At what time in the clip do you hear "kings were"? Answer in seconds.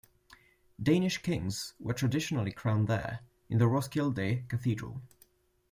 1.21-1.93